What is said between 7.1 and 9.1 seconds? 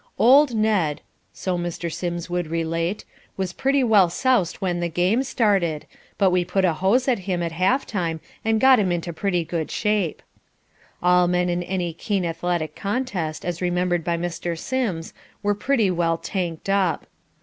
him at half time and got him